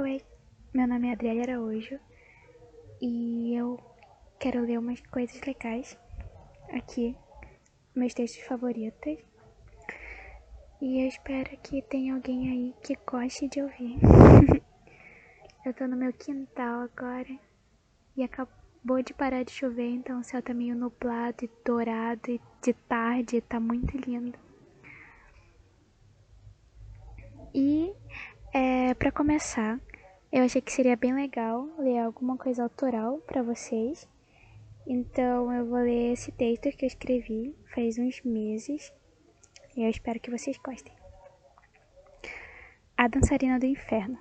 Oi, 0.00 0.22
meu 0.72 0.86
nome 0.86 1.08
é 1.08 1.12
Adriele 1.12 1.40
Araújo 1.40 1.98
e 3.02 3.52
eu 3.56 3.80
quero 4.38 4.60
ler 4.60 4.78
umas 4.78 5.00
coisas 5.00 5.40
legais 5.40 5.98
aqui, 6.72 7.16
meus 7.96 8.14
textos 8.14 8.46
favoritos. 8.46 9.18
E 10.80 11.02
eu 11.02 11.08
espero 11.08 11.50
que 11.64 11.82
tenha 11.82 12.14
alguém 12.14 12.48
aí 12.48 12.74
que 12.80 12.96
goste 13.10 13.48
de 13.48 13.60
ouvir. 13.60 13.98
eu 15.66 15.74
tô 15.74 15.88
no 15.88 15.96
meu 15.96 16.12
quintal 16.12 16.82
agora 16.82 17.36
e 18.16 18.22
acabou 18.22 19.02
de 19.02 19.12
parar 19.12 19.42
de 19.42 19.50
chover, 19.50 19.90
então 19.90 20.20
o 20.20 20.24
céu 20.24 20.40
tá 20.40 20.54
meio 20.54 20.76
nublado 20.76 21.44
e 21.44 21.50
dourado 21.64 22.30
e 22.30 22.40
de 22.62 22.72
tarde, 22.72 23.40
tá 23.40 23.58
muito 23.58 23.96
lindo. 23.96 24.38
E 27.52 27.92
é, 28.54 28.94
para 28.94 29.12
começar, 29.12 29.78
eu 30.30 30.44
achei 30.44 30.60
que 30.60 30.70
seria 30.70 30.94
bem 30.94 31.14
legal 31.14 31.66
ler 31.78 31.98
alguma 31.98 32.36
coisa 32.36 32.62
autoral 32.62 33.18
para 33.26 33.42
vocês. 33.42 34.06
Então 34.86 35.50
eu 35.52 35.64
vou 35.66 35.78
ler 35.78 36.12
esse 36.12 36.30
texto 36.32 36.70
que 36.70 36.84
eu 36.84 36.86
escrevi 36.86 37.56
faz 37.74 37.96
uns 37.98 38.20
meses 38.22 38.92
e 39.74 39.82
eu 39.82 39.88
espero 39.88 40.20
que 40.20 40.30
vocês 40.30 40.58
gostem. 40.58 40.92
A 42.94 43.08
dançarina 43.08 43.58
do 43.58 43.64
inferno. 43.64 44.18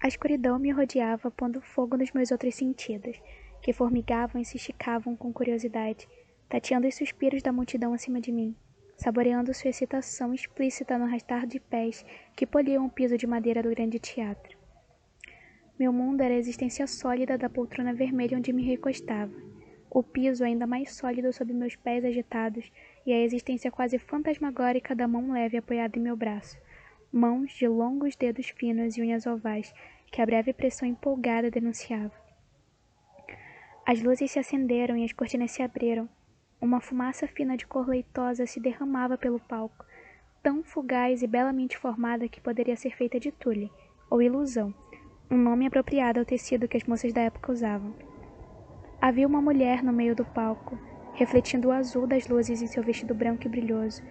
A 0.00 0.08
escuridão 0.08 0.58
me 0.58 0.70
rodeava, 0.70 1.30
pondo 1.30 1.60
fogo 1.60 1.96
nos 1.96 2.12
meus 2.12 2.30
outros 2.30 2.54
sentidos, 2.54 3.20
que 3.60 3.72
formigavam 3.72 4.40
e 4.40 4.44
se 4.44 4.56
esticavam 4.56 5.16
com 5.16 5.32
curiosidade, 5.32 6.08
tateando 6.48 6.86
os 6.86 6.94
suspiros 6.94 7.42
da 7.42 7.52
multidão 7.52 7.92
acima 7.92 8.20
de 8.20 8.30
mim 8.30 8.56
saboreando 8.98 9.54
sua 9.54 9.70
excitação 9.70 10.34
explícita 10.34 10.98
no 10.98 11.04
arrastar 11.04 11.46
de 11.46 11.60
pés 11.60 12.04
que 12.34 12.44
poliam 12.44 12.84
o 12.84 12.90
piso 12.90 13.16
de 13.16 13.28
madeira 13.28 13.62
do 13.62 13.70
grande 13.70 13.98
teatro. 14.00 14.58
Meu 15.78 15.92
mundo 15.92 16.20
era 16.20 16.34
a 16.34 16.38
existência 16.38 16.84
sólida 16.88 17.38
da 17.38 17.48
poltrona 17.48 17.94
vermelha 17.94 18.36
onde 18.36 18.52
me 18.52 18.64
recostava, 18.64 19.32
o 19.88 20.02
piso 20.02 20.42
ainda 20.42 20.66
mais 20.66 20.96
sólido 20.96 21.32
sob 21.32 21.52
meus 21.54 21.76
pés 21.76 22.04
agitados 22.04 22.70
e 23.06 23.12
a 23.12 23.20
existência 23.22 23.70
quase 23.70 23.98
fantasmagórica 23.98 24.96
da 24.96 25.06
mão 25.06 25.30
leve 25.30 25.56
apoiada 25.56 25.96
em 25.96 26.02
meu 26.02 26.16
braço, 26.16 26.58
mãos 27.12 27.52
de 27.52 27.68
longos 27.68 28.16
dedos 28.16 28.48
finos 28.48 28.96
e 28.96 29.00
unhas 29.00 29.26
ovais 29.26 29.72
que 30.10 30.20
a 30.20 30.26
breve 30.26 30.52
pressão 30.52 30.88
empolgada 30.88 31.52
denunciava. 31.52 32.12
As 33.86 34.02
luzes 34.02 34.32
se 34.32 34.40
acenderam 34.40 34.96
e 34.96 35.04
as 35.04 35.12
cortinas 35.12 35.52
se 35.52 35.62
abriram, 35.62 36.08
uma 36.60 36.80
fumaça 36.80 37.26
fina 37.26 37.56
de 37.56 37.66
cor 37.66 37.88
leitosa 37.88 38.46
se 38.46 38.58
derramava 38.58 39.16
pelo 39.16 39.38
palco, 39.38 39.84
tão 40.42 40.62
fugaz 40.62 41.22
e 41.22 41.26
belamente 41.26 41.78
formada 41.78 42.28
que 42.28 42.40
poderia 42.40 42.76
ser 42.76 42.96
feita 42.96 43.20
de 43.20 43.30
tule, 43.30 43.70
ou 44.10 44.20
ilusão, 44.20 44.74
um 45.30 45.36
nome 45.36 45.66
apropriado 45.66 46.18
ao 46.18 46.24
tecido 46.24 46.66
que 46.66 46.76
as 46.76 46.84
moças 46.84 47.12
da 47.12 47.20
época 47.20 47.52
usavam. 47.52 47.94
Havia 49.00 49.26
uma 49.26 49.40
mulher 49.40 49.84
no 49.84 49.92
meio 49.92 50.16
do 50.16 50.24
palco, 50.24 50.78
refletindo 51.14 51.68
o 51.68 51.72
azul 51.72 52.06
das 52.06 52.26
luzes 52.26 52.60
em 52.60 52.66
seu 52.66 52.82
vestido 52.82 53.14
branco 53.14 53.46
e 53.46 53.48
brilhoso, 53.48 54.02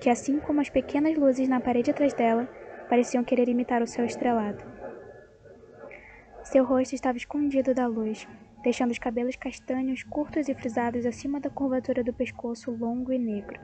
que, 0.00 0.08
assim 0.08 0.38
como 0.38 0.60
as 0.60 0.70
pequenas 0.70 1.16
luzes 1.16 1.48
na 1.48 1.60
parede 1.60 1.90
atrás 1.90 2.14
dela, 2.14 2.48
pareciam 2.88 3.24
querer 3.24 3.48
imitar 3.48 3.82
o 3.82 3.86
céu 3.86 4.04
estrelado. 4.04 4.64
Seu 6.44 6.64
rosto 6.64 6.94
estava 6.94 7.16
escondido 7.16 7.74
da 7.74 7.86
luz, 7.86 8.26
deixando 8.62 8.92
os 8.92 8.98
cabelos 8.98 9.36
castanhos 9.36 10.02
curtos 10.04 10.48
e 10.48 10.54
frisados 10.54 11.04
acima 11.04 11.40
da 11.40 11.50
curvatura 11.50 12.04
do 12.04 12.12
pescoço 12.12 12.70
longo 12.70 13.12
e 13.12 13.18
negro. 13.18 13.60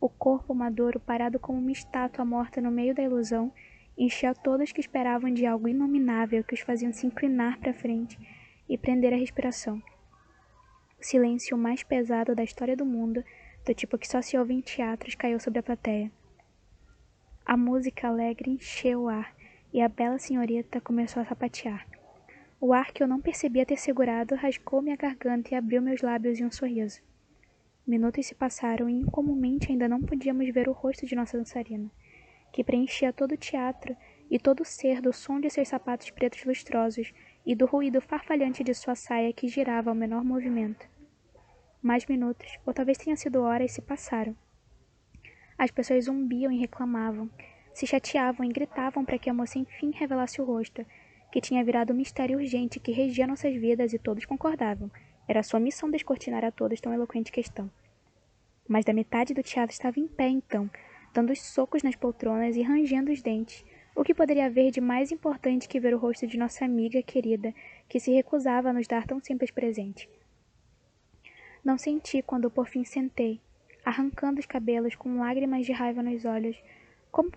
O 0.00 0.08
corpo 0.08 0.54
maduro, 0.54 0.98
parado 1.00 1.38
como 1.38 1.58
uma 1.58 1.72
estátua 1.72 2.24
morta 2.24 2.60
no 2.60 2.70
meio 2.70 2.94
da 2.94 3.02
ilusão, 3.02 3.52
enchia 3.96 4.34
todos 4.34 4.72
que 4.72 4.80
esperavam 4.80 5.32
de 5.32 5.46
algo 5.46 5.68
inominável 5.68 6.44
que 6.44 6.54
os 6.54 6.60
faziam 6.60 6.92
se 6.92 7.06
inclinar 7.06 7.58
para 7.58 7.72
frente 7.72 8.18
e 8.68 8.76
prender 8.76 9.12
a 9.12 9.16
respiração. 9.16 9.82
O 10.98 11.04
silêncio 11.04 11.56
mais 11.56 11.82
pesado 11.82 12.34
da 12.34 12.44
história 12.44 12.76
do 12.76 12.84
mundo, 12.84 13.22
do 13.64 13.74
tipo 13.74 13.98
que 13.98 14.08
só 14.08 14.20
se 14.22 14.36
ouve 14.36 14.54
em 14.54 14.60
teatros, 14.60 15.14
caiu 15.14 15.38
sobre 15.40 15.60
a 15.60 15.62
plateia. 15.62 16.10
A 17.44 17.56
música 17.56 18.08
alegre 18.08 18.50
encheu 18.50 19.02
o 19.02 19.08
ar 19.08 19.34
e 19.72 19.80
a 19.80 19.88
bela 19.88 20.18
senhorita 20.18 20.80
começou 20.80 21.22
a 21.22 21.26
sapatear. 21.26 21.86
O 22.58 22.72
ar 22.72 22.90
que 22.90 23.02
eu 23.02 23.06
não 23.06 23.20
percebia 23.20 23.66
ter 23.66 23.76
segurado 23.76 24.34
rasgou 24.34 24.80
minha 24.80 24.96
garganta 24.96 25.52
e 25.52 25.54
abriu 25.54 25.82
meus 25.82 26.00
lábios 26.00 26.40
em 26.40 26.44
um 26.44 26.50
sorriso. 26.50 27.02
Minutos 27.86 28.26
se 28.26 28.34
passaram 28.34 28.88
e 28.88 28.94
incomumente 28.94 29.70
ainda 29.70 29.86
não 29.86 30.02
podíamos 30.02 30.48
ver 30.52 30.66
o 30.66 30.72
rosto 30.72 31.04
de 31.04 31.14
nossa 31.14 31.36
dançarina, 31.36 31.90
que 32.52 32.64
preenchia 32.64 33.12
todo 33.12 33.32
o 33.32 33.36
teatro 33.36 33.94
e 34.30 34.38
todo 34.38 34.62
o 34.62 34.64
ser 34.64 35.02
do 35.02 35.12
som 35.12 35.38
de 35.38 35.50
seus 35.50 35.68
sapatos 35.68 36.10
pretos 36.10 36.44
lustrosos 36.44 37.12
e 37.44 37.54
do 37.54 37.66
ruído 37.66 38.00
farfalhante 38.00 38.64
de 38.64 38.72
sua 38.72 38.94
saia 38.94 39.32
que 39.32 39.48
girava 39.48 39.90
ao 39.90 39.94
menor 39.94 40.24
movimento. 40.24 40.88
Mais 41.82 42.06
minutos, 42.06 42.58
ou 42.64 42.72
talvez 42.72 42.96
tenha 42.96 43.16
sido 43.16 43.42
horas, 43.42 43.70
se 43.70 43.82
passaram. 43.82 44.34
As 45.58 45.70
pessoas 45.70 46.06
zumbiam 46.06 46.50
e 46.50 46.58
reclamavam, 46.58 47.30
se 47.72 47.86
chateavam 47.86 48.46
e 48.46 48.52
gritavam 48.52 49.04
para 49.04 49.18
que 49.18 49.28
a 49.28 49.34
moça 49.34 49.58
enfim 49.58 49.90
revelasse 49.90 50.40
o 50.40 50.44
rosto, 50.44 50.84
que 51.30 51.40
tinha 51.40 51.64
virado 51.64 51.92
um 51.92 51.96
mistério 51.96 52.38
urgente 52.38 52.80
que 52.80 52.92
regia 52.92 53.26
nossas 53.26 53.54
vidas 53.54 53.92
e 53.92 53.98
todos 53.98 54.24
concordavam. 54.24 54.90
Era 55.28 55.42
sua 55.42 55.60
missão 55.60 55.90
descortinar 55.90 56.44
a 56.44 56.50
todos 56.50 56.80
tão 56.80 56.92
eloquente 56.92 57.32
questão. 57.32 57.70
Mais 58.68 58.84
da 58.84 58.92
metade 58.92 59.34
do 59.34 59.42
teatro 59.42 59.72
estava 59.72 60.00
em 60.00 60.06
pé 60.06 60.28
então, 60.28 60.70
dando 61.12 61.32
os 61.32 61.40
socos 61.40 61.82
nas 61.82 61.96
poltronas 61.96 62.56
e 62.56 62.62
rangendo 62.62 63.12
os 63.12 63.22
dentes, 63.22 63.64
o 63.94 64.04
que 64.04 64.14
poderia 64.14 64.46
haver 64.46 64.70
de 64.70 64.80
mais 64.80 65.10
importante 65.10 65.68
que 65.68 65.80
ver 65.80 65.94
o 65.94 65.98
rosto 65.98 66.26
de 66.26 66.36
nossa 66.36 66.64
amiga 66.64 67.02
querida, 67.02 67.54
que 67.88 67.98
se 67.98 68.12
recusava 68.12 68.68
a 68.68 68.72
nos 68.72 68.86
dar 68.86 69.06
tão 69.06 69.20
simples 69.20 69.50
presente. 69.50 70.08
Não 71.64 71.78
senti 71.78 72.22
quando 72.22 72.50
por 72.50 72.68
fim 72.68 72.84
sentei, 72.84 73.40
arrancando 73.84 74.38
os 74.38 74.46
cabelos 74.46 74.94
com 74.94 75.18
lágrimas 75.18 75.64
de 75.64 75.72
raiva 75.72 76.02
nos 76.02 76.24
olhos. 76.24 76.56
Como, 77.10 77.32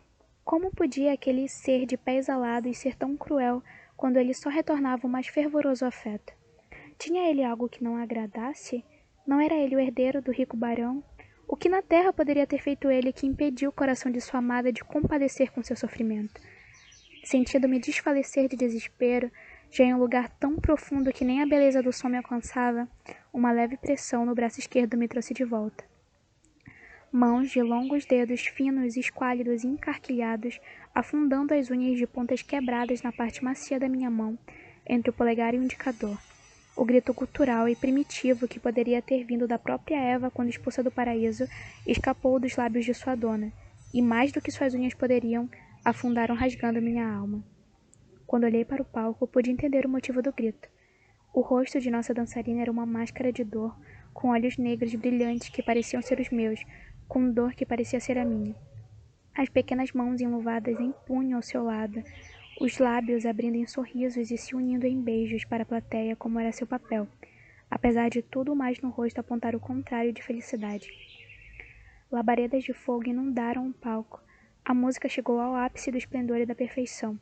como 0.50 0.72
podia 0.72 1.14
aquele 1.14 1.48
ser 1.48 1.86
de 1.86 1.96
pé 1.96 2.16
exalado 2.16 2.68
e 2.68 2.74
ser 2.74 2.96
tão 2.96 3.16
cruel 3.16 3.62
quando 3.96 4.18
ele 4.18 4.34
só 4.34 4.50
retornava 4.50 5.06
o 5.06 5.10
mais 5.10 5.28
fervoroso 5.28 5.86
afeto. 5.86 6.34
Tinha 6.98 7.30
ele 7.30 7.44
algo 7.44 7.70
que 7.70 7.84
não 7.84 7.98
agradasse? 7.98 8.84
Não 9.28 9.40
era 9.40 9.54
ele 9.54 9.76
o 9.76 9.80
herdeiro 9.80 10.24
do 10.24 10.32
rico 10.32 10.58
barão? 10.58 11.04
O 11.48 11.56
que 11.56 11.70
na 11.70 11.84
terra 11.84 12.12
poderia 12.12 12.48
ter 12.48 12.58
feito 12.64 12.90
ele 12.90 13.14
que 13.14 13.28
impediu 13.28 13.70
o 13.70 13.72
coração 13.72 14.12
de 14.12 14.20
sua 14.20 14.40
amada 14.40 14.74
de 14.74 14.84
compadecer 14.84 15.52
com 15.52 15.62
seu 15.62 15.76
sofrimento? 15.76 16.42
Sentindo-me 17.24 17.80
desfalecer 17.80 18.50
de 18.50 18.58
desespero, 18.58 19.32
já 19.70 19.84
em 19.84 19.94
um 19.94 20.00
lugar 20.00 20.30
tão 20.40 20.56
profundo 20.56 21.14
que 21.14 21.24
nem 21.24 21.44
a 21.44 21.46
beleza 21.46 21.84
do 21.84 21.94
som 21.94 22.10
me 22.10 22.18
alcançava, 22.18 22.90
uma 23.32 23.52
leve 23.52 23.78
pressão 23.78 24.26
no 24.26 24.34
braço 24.34 24.60
esquerdo 24.60 24.98
me 24.98 25.08
trouxe 25.08 25.32
de 25.32 25.46
volta. 25.46 25.89
Mãos 27.12 27.50
de 27.50 27.60
longos 27.64 28.06
dedos 28.06 28.46
finos, 28.46 28.96
esquálidos 28.96 29.64
e 29.64 29.68
encarquilhados 29.68 30.62
afundando 30.94 31.56
as 31.56 31.72
unhas 31.72 31.98
de 31.98 32.06
pontas 32.06 32.44
quebradas 32.44 33.02
na 33.02 33.12
parte 33.12 33.44
macia 33.44 33.80
da 33.80 33.90
minha 33.90 34.12
mão, 34.12 34.38
entre 34.86 35.10
o 35.10 35.14
polegar 35.14 35.56
e 35.56 35.58
o 35.58 35.64
indicador. 35.64 36.16
O 36.76 36.86
grito 36.86 37.12
cultural 37.12 37.68
e 37.68 37.76
primitivo 37.76 38.48
que 38.48 38.60
poderia 38.60 39.02
ter 39.02 39.24
vindo 39.24 39.48
da 39.48 39.58
própria 39.58 39.98
Eva 40.00 40.30
quando 40.30 40.50
expulsa 40.50 40.84
do 40.84 40.92
paraíso 40.92 41.46
escapou 41.88 42.40
dos 42.40 42.56
lábios 42.56 42.86
de 42.86 42.94
sua 42.94 43.16
dona, 43.16 43.52
e 43.92 44.04
mais 44.04 44.32
do 44.32 44.40
que 44.40 44.52
suas 44.52 44.76
unhas 44.76 44.94
poderiam, 44.94 45.50
afundaram 45.84 46.36
rasgando 46.36 46.80
minha 46.80 47.12
alma. 47.12 47.44
Quando 48.28 48.44
olhei 48.44 48.64
para 48.64 48.84
o 48.84 48.86
palco, 48.86 49.28
pude 49.28 49.50
entender 49.50 49.84
o 49.84 49.90
motivo 49.90 50.22
do 50.22 50.32
grito. 50.32 50.70
O 51.34 51.42
rosto 51.42 51.80
de 51.80 51.90
nossa 51.90 52.14
dançarina 52.14 52.62
era 52.62 52.72
uma 52.72 52.86
máscara 52.86 53.34
de 53.34 53.44
dor, 53.44 53.76
com 54.14 54.30
olhos 54.30 54.58
negros 54.58 54.94
brilhantes 54.96 55.50
que 55.50 55.64
pareciam 55.64 56.02
ser 56.02 56.20
os 56.20 56.30
meus, 56.30 56.60
com 57.10 57.30
dor 57.30 57.54
que 57.54 57.66
parecia 57.66 58.00
ser 58.00 58.18
a 58.18 58.24
minha 58.24 58.56
as 59.40 59.48
pequenas 59.48 59.94
mãos 59.94 60.20
enluvadas 60.20 60.78
em 60.82 60.92
punho 61.08 61.38
ao 61.38 61.42
seu 61.42 61.64
lado, 61.64 62.04
os 62.60 62.78
lábios 62.78 63.26
abrindo 63.26 63.56
em 63.56 63.66
sorrisos 63.66 64.32
e 64.32 64.38
se 64.38 64.54
unindo 64.54 64.86
em 64.86 65.02
beijos 65.02 65.46
para 65.46 65.64
a 65.64 65.66
plateia 65.66 66.14
como 66.14 66.40
era 66.40 66.52
seu 66.52 66.68
papel, 66.68 67.08
apesar 67.72 68.10
de 68.10 68.22
tudo 68.22 68.54
mais 68.54 68.82
no 68.82 68.90
rosto 68.90 69.20
apontar 69.20 69.56
o 69.56 69.60
contrário 69.60 70.12
de 70.12 70.22
felicidade. 70.22 70.90
Labaredas 72.12 72.66
de 72.66 72.74
fogo 72.74 73.08
inundaram 73.08 73.70
o 73.70 73.74
palco. 73.74 74.22
A 74.66 74.74
música 74.74 75.08
chegou 75.08 75.40
ao 75.40 75.56
ápice 75.56 75.90
do 75.90 75.98
esplendor 75.98 76.40
e 76.40 76.46
da 76.46 76.54
perfeição. 76.54 77.18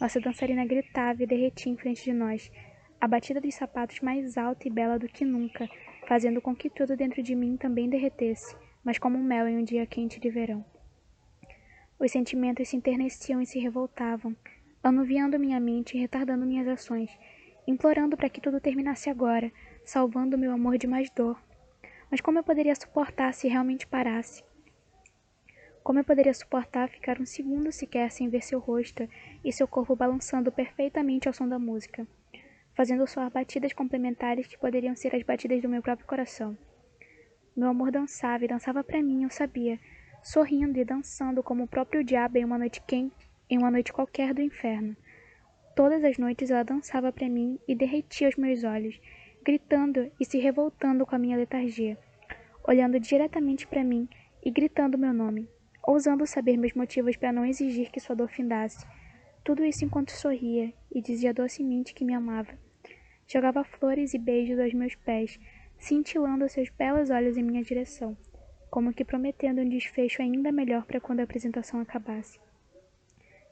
Nossa 0.00 0.20
dançarina 0.20 0.64
gritava 0.64 1.24
e 1.24 1.26
derretia 1.26 1.72
em 1.72 1.76
frente 1.76 2.04
de 2.04 2.12
nós, 2.12 2.52
a 3.00 3.08
batida 3.08 3.40
dos 3.40 3.54
sapatos 3.54 3.98
mais 3.98 4.38
alta 4.38 4.68
e 4.68 4.70
bela 4.70 4.96
do 4.96 5.08
que 5.08 5.24
nunca, 5.24 5.68
fazendo 6.06 6.40
com 6.40 6.54
que 6.54 6.70
tudo 6.70 6.96
dentro 6.96 7.20
de 7.20 7.34
mim 7.34 7.56
também 7.56 7.88
derretesse, 7.88 8.54
mas 8.84 8.98
como 8.98 9.18
mel 9.18 9.48
em 9.48 9.58
um 9.58 9.64
dia 9.64 9.86
quente 9.86 10.20
de 10.20 10.30
verão. 10.30 10.64
Os 11.98 12.12
sentimentos 12.12 12.68
se 12.68 12.76
enterneciam 12.76 13.42
e 13.42 13.46
se 13.46 13.58
revoltavam, 13.58 14.36
anuviando 14.82 15.38
minha 15.38 15.58
mente 15.58 15.96
e 15.96 16.00
retardando 16.00 16.46
minhas 16.46 16.68
ações, 16.68 17.10
implorando 17.66 18.16
para 18.16 18.28
que 18.28 18.40
tudo 18.40 18.60
terminasse 18.60 19.10
agora, 19.10 19.52
salvando 19.84 20.38
meu 20.38 20.52
amor 20.52 20.78
de 20.78 20.86
mais 20.86 21.10
dor. 21.10 21.42
Mas 22.10 22.20
como 22.20 22.38
eu 22.38 22.44
poderia 22.44 22.74
suportar 22.74 23.34
se 23.34 23.48
realmente 23.48 23.86
parasse? 23.86 24.42
Como 25.82 25.98
eu 25.98 26.04
poderia 26.04 26.34
suportar 26.34 26.88
ficar 26.88 27.20
um 27.20 27.26
segundo 27.26 27.72
sequer 27.72 28.10
sem 28.10 28.28
ver 28.28 28.42
seu 28.42 28.60
rosto 28.60 29.08
e 29.42 29.52
seu 29.52 29.66
corpo 29.66 29.96
balançando 29.96 30.52
perfeitamente 30.52 31.26
ao 31.26 31.34
som 31.34 31.48
da 31.48 31.58
música, 31.58 32.06
fazendo 32.74 33.06
soar 33.06 33.30
batidas 33.30 33.72
complementares 33.72 34.46
que 34.46 34.58
poderiam 34.58 34.94
ser 34.94 35.16
as 35.16 35.22
batidas 35.22 35.60
do 35.60 35.68
meu 35.68 35.82
próprio 35.82 36.06
coração? 36.06 36.56
Meu 37.58 37.70
amor 37.70 37.90
dançava 37.90 38.44
e 38.44 38.46
dançava 38.46 38.84
para 38.84 39.02
mim, 39.02 39.24
eu 39.24 39.30
sabia, 39.30 39.80
sorrindo 40.22 40.78
e 40.78 40.84
dançando 40.84 41.42
como 41.42 41.64
o 41.64 41.66
próprio 41.66 42.04
diabo 42.04 42.38
em 42.38 42.44
uma 42.44 42.56
noite 42.56 42.80
quente, 42.86 43.28
em 43.50 43.58
uma 43.58 43.68
noite 43.68 43.92
qualquer 43.92 44.32
do 44.32 44.40
inferno. 44.40 44.96
Todas 45.74 46.04
as 46.04 46.18
noites 46.18 46.52
ela 46.52 46.62
dançava 46.62 47.10
para 47.10 47.28
mim 47.28 47.58
e 47.66 47.74
derretia 47.74 48.28
os 48.28 48.36
meus 48.36 48.62
olhos, 48.62 49.00
gritando 49.44 50.08
e 50.20 50.24
se 50.24 50.38
revoltando 50.38 51.04
com 51.04 51.16
a 51.16 51.18
minha 51.18 51.36
letargia, 51.36 51.98
olhando 52.62 53.00
diretamente 53.00 53.66
para 53.66 53.82
mim 53.82 54.08
e 54.40 54.52
gritando 54.52 54.96
meu 54.96 55.12
nome, 55.12 55.48
ousando 55.82 56.24
saber 56.28 56.56
meus 56.56 56.74
motivos 56.74 57.16
para 57.16 57.32
não 57.32 57.44
exigir 57.44 57.90
que 57.90 57.98
sua 57.98 58.14
dor 58.14 58.28
findasse. 58.28 58.86
Tudo 59.42 59.64
isso 59.64 59.84
enquanto 59.84 60.12
sorria 60.12 60.72
e 60.94 61.02
dizia 61.02 61.34
docemente 61.34 61.92
que 61.92 62.04
me 62.04 62.14
amava. 62.14 62.56
Jogava 63.26 63.64
flores 63.64 64.14
e 64.14 64.18
beijos 64.18 64.60
aos 64.60 64.72
meus 64.72 64.94
pés, 64.94 65.40
cintilando 65.78 66.48
seus 66.48 66.68
belos 66.70 67.10
olhos 67.10 67.36
em 67.36 67.42
minha 67.42 67.62
direção 67.62 68.16
como 68.70 68.92
que 68.92 69.04
prometendo 69.04 69.60
um 69.60 69.68
desfecho 69.68 70.22
ainda 70.22 70.52
melhor 70.52 70.84
para 70.84 71.00
quando 71.00 71.20
a 71.20 71.24
apresentação 71.24 71.80
acabasse. 71.80 72.38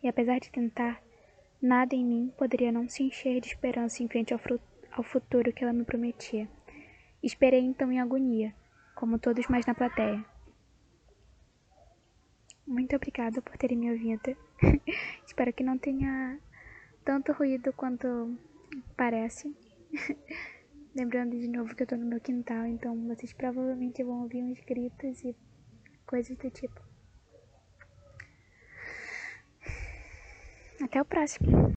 E 0.02 0.08
apesar 0.08 0.38
de 0.38 0.50
tentar, 0.50 1.02
nada 1.60 1.94
em 1.94 2.04
mim 2.04 2.32
poderia 2.36 2.70
não 2.70 2.88
se 2.88 3.02
encher 3.02 3.40
de 3.40 3.48
esperança 3.48 4.02
em 4.02 4.08
frente 4.08 4.34
ao, 4.34 4.40
ao 4.92 5.02
futuro 5.02 5.52
que 5.52 5.64
ela 5.64 5.72
me 5.72 5.84
prometia. 5.84 6.48
Esperei 7.22 7.60
então 7.60 7.90
em 7.90 8.00
agonia, 8.00 8.54
como 8.94 9.18
todos 9.18 9.48
mais 9.48 9.64
na 9.66 9.74
plateia. 9.74 10.24
Muito 12.66 12.94
obrigada 12.94 13.40
por 13.40 13.56
terem 13.56 13.78
me 13.78 13.90
ouvido. 13.90 14.36
Espero 15.26 15.52
que 15.52 15.64
não 15.64 15.78
tenha 15.78 16.38
tanto 17.04 17.32
ruído 17.32 17.72
quanto 17.72 18.36
parece. 18.96 19.54
Lembrando 20.96 21.38
de 21.38 21.46
novo 21.46 21.74
que 21.76 21.82
eu 21.82 21.86
tô 21.86 21.94
no 21.94 22.06
meu 22.06 22.18
quintal, 22.18 22.64
então 22.64 22.96
vocês 23.06 23.30
provavelmente 23.30 24.02
vão 24.02 24.22
ouvir 24.22 24.42
uns 24.42 24.58
gritos 24.60 25.22
e 25.22 25.36
coisas 26.06 26.34
do 26.38 26.50
tipo. 26.50 26.80
Até 30.80 31.02
o 31.02 31.04
próximo! 31.04 31.56